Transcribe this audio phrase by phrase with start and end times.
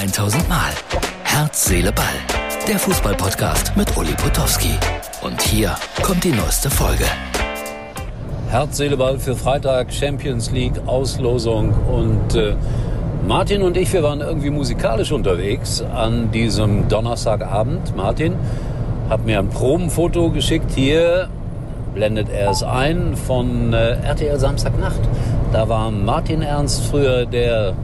[0.00, 0.72] 1000 Mal.
[1.24, 2.06] Herz, Seele, Ball.
[2.66, 4.70] Der Fußballpodcast mit Uli Potowski.
[5.20, 7.04] Und hier kommt die neueste Folge.
[8.48, 12.54] Herz, Seele, Ball für Freitag, Champions League, Auslosung und äh,
[13.28, 17.94] Martin und ich, wir waren irgendwie musikalisch unterwegs an diesem Donnerstagabend.
[17.94, 18.36] Martin
[19.10, 20.70] hat mir ein Probenfoto geschickt.
[20.74, 21.28] Hier
[21.94, 25.00] blendet er es ein von äh, RTL Samstagnacht.
[25.52, 27.74] Da war Martin Ernst früher der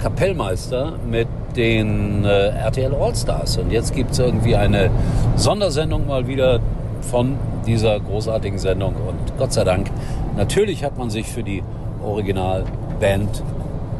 [0.00, 1.26] Kapellmeister mit
[1.56, 3.58] den äh, RTL Allstars.
[3.58, 4.90] Und jetzt gibt es irgendwie eine
[5.36, 6.60] Sondersendung mal wieder
[7.00, 8.94] von dieser großartigen Sendung.
[8.94, 9.90] Und Gott sei Dank,
[10.36, 11.62] natürlich hat man sich für die
[12.04, 13.42] Originalband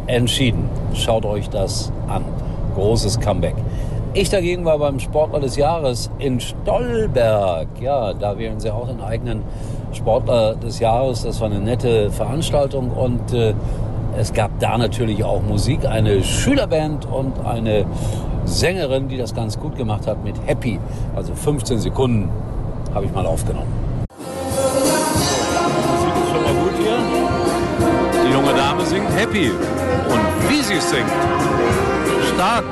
[0.06, 0.69] entschieden.
[0.95, 2.25] Schaut euch das an.
[2.75, 3.56] Großes Comeback.
[4.15, 7.69] Ich dagegen war beim Sportler des Jahres in Stolberg.
[7.80, 9.42] Ja, da wählen sie auch den eigenen
[9.92, 11.25] Sportler des Jahres.
[11.25, 13.55] Das war eine nette Veranstaltung und äh,
[14.18, 17.86] es gab da natürlich auch Musik, eine Schülerband und eine
[18.44, 20.80] Sängerin, die das ganz gut gemacht hat mit Happy.
[21.14, 22.28] Also 15 Sekunden
[22.92, 23.72] habe ich mal aufgenommen.
[24.19, 24.27] Sieht
[26.25, 26.98] es schon mal gut hier?
[28.27, 29.50] Die junge Dame singt Happy.
[29.50, 31.06] Und wie sie singt.
[32.34, 32.64] Stark.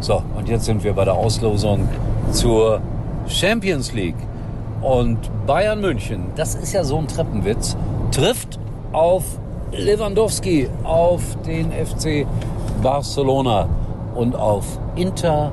[0.00, 1.86] So, und jetzt sind wir bei der Auslosung
[2.32, 2.80] zur
[3.30, 4.16] Champions League.
[4.82, 7.76] Und Bayern München, das ist ja so ein Treppenwitz,
[8.12, 8.58] trifft
[8.92, 9.24] auf
[9.72, 12.26] Lewandowski, auf den FC
[12.82, 13.68] Barcelona
[14.14, 15.52] und auf Inter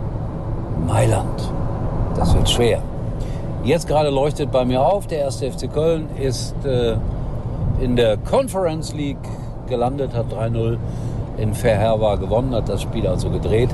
[0.88, 1.52] Mailand.
[2.16, 2.82] Das wird schwer.
[3.64, 6.96] Jetzt gerade leuchtet bei mir auf, der erste FC Köln ist äh,
[7.82, 9.18] in der Conference League
[9.68, 10.78] gelandet, hat 3-0
[11.38, 13.70] in Verherwa gewonnen, hat das Spiel also gedreht.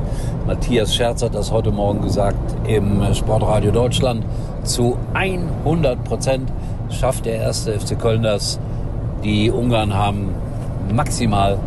[0.46, 4.26] Matthias Scherz hat das heute Morgen gesagt im Sportradio Deutschland.
[4.64, 6.52] Zu 100 Prozent
[6.90, 8.60] schafft der erste FC Köln das.
[9.24, 10.30] Die Ungarn haben
[10.94, 11.58] maximal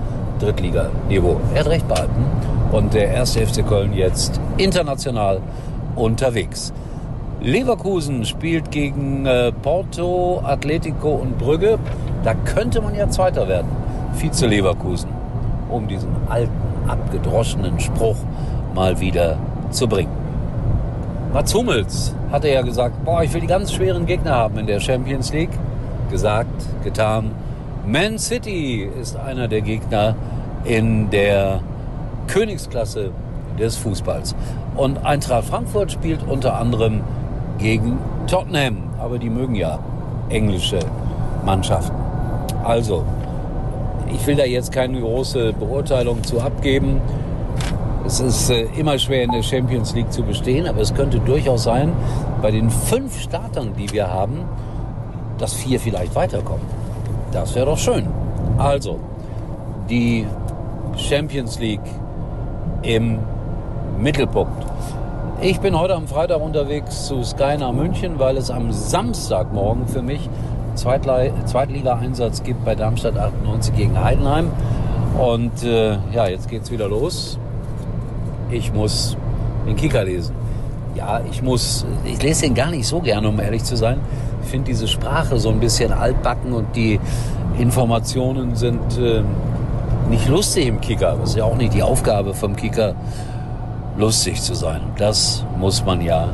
[0.41, 1.41] Drittliganiveau.
[1.55, 2.25] Er hat recht behalten.
[2.73, 5.41] Und der erste FC Köln jetzt international
[5.95, 6.73] unterwegs.
[7.41, 11.79] Leverkusen spielt gegen äh, Porto, Atletico und Brügge.
[12.25, 13.69] Da könnte man ja Zweiter werden.
[14.15, 15.11] Vize Leverkusen
[15.71, 16.53] um diesen alten,
[16.89, 18.17] abgedroschenen Spruch
[18.75, 19.39] mal wieder
[19.71, 20.26] zu bringen.
[21.33, 24.81] Mats Hummels hatte ja gesagt, boah, ich will die ganz schweren Gegner haben in der
[24.81, 25.51] Champions League.
[26.11, 27.33] Gesagt, getan.
[27.87, 30.15] Man City ist einer der Gegner
[30.65, 31.61] in der
[32.27, 33.11] Königsklasse
[33.59, 34.35] des Fußballs.
[34.77, 37.03] Und Eintracht Frankfurt spielt unter anderem
[37.59, 38.91] gegen Tottenham.
[38.99, 39.79] Aber die mögen ja
[40.29, 40.79] englische
[41.45, 41.97] Mannschaften.
[42.65, 43.05] Also,
[44.13, 47.01] ich will da jetzt keine große Beurteilung zu abgeben.
[48.07, 51.65] Es ist äh, immer schwer in der Champions League zu bestehen, aber es könnte durchaus
[51.65, 51.93] sein,
[52.41, 54.45] bei den fünf Startern, die wir haben,
[55.39, 56.65] dass vier vielleicht weiterkommen.
[57.33, 58.07] Das wäre doch schön.
[58.59, 59.01] Also,
[59.91, 60.25] die
[60.97, 61.81] Champions League
[62.83, 63.19] im
[63.99, 64.65] Mittelpunkt.
[65.41, 70.03] Ich bin heute am Freitag unterwegs zu Sky nach München, weil es am Samstagmorgen für
[70.03, 70.31] mich
[70.77, 74.53] Zweitliga-Einsatz gibt bei Darmstadt 98 gegen Heidenheim.
[75.19, 77.39] Und äh, ja, jetzt geht's wieder los.
[78.51, 79.17] Ich muss
[79.67, 80.35] den Kicker lesen.
[80.95, 83.99] Ja, ich muss, ich lese den gar nicht so gerne, um ehrlich zu sein.
[84.43, 87.01] Ich finde diese Sprache so ein bisschen altbacken und die
[87.59, 89.23] Informationen sind äh,
[90.09, 91.17] nicht lustig im Kicker.
[91.21, 92.95] Das ist ja auch nicht die Aufgabe vom Kicker,
[93.99, 94.81] lustig zu sein.
[94.97, 96.29] Das muss man ja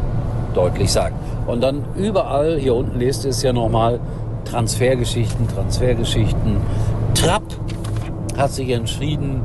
[0.54, 1.16] deutlich sagen.
[1.46, 3.98] Und dann überall, hier unten lest es ja nochmal,
[4.44, 6.58] Transfergeschichten, Transfergeschichten.
[7.14, 7.42] Trapp
[8.36, 9.40] hat sich entschieden,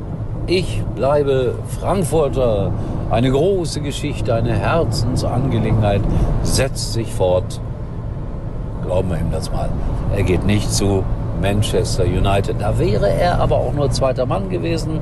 [0.48, 2.72] ich bleibe Frankfurter.
[3.10, 6.00] Eine große Geschichte, eine Herzensangelegenheit
[6.42, 7.60] setzt sich fort.
[8.84, 9.68] Glauben wir ihm das mal.
[10.14, 11.04] Er geht nicht zu
[11.40, 12.56] Manchester United.
[12.58, 15.00] Da wäre er aber auch nur zweiter Mann gewesen.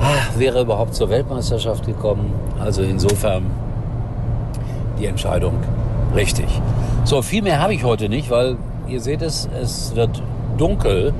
[0.00, 2.32] Ah, wäre überhaupt zur Weltmeisterschaft gekommen.
[2.60, 3.46] Also insofern
[4.98, 5.54] die Entscheidung
[6.14, 6.48] richtig.
[7.04, 8.56] So, viel mehr habe ich heute nicht, weil
[8.88, 10.22] ihr seht es, es wird
[10.56, 11.12] dunkel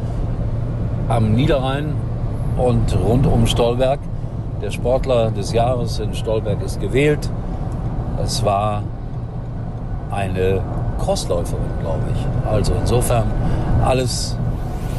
[1.08, 1.94] am Niederrhein
[2.58, 4.00] und rund um Stolberg.
[4.60, 7.30] Der Sportler des Jahres in Stolberg ist gewählt.
[8.22, 8.82] Es war
[10.10, 10.60] eine
[10.98, 12.48] Crossläuferin, glaube ich.
[12.50, 13.30] Also insofern
[13.84, 14.36] alles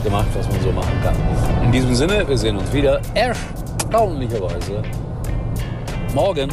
[0.03, 1.15] gemacht, was man so machen kann.
[1.65, 4.81] In diesem Sinne, wir sehen uns wieder erstaunlicherweise
[6.15, 6.49] morgen.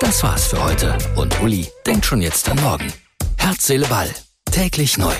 [0.00, 2.92] Das war's für heute und Uli denkt schon jetzt an morgen.
[3.36, 4.08] Herz, Seele, Ball.
[4.50, 5.14] Täglich neu.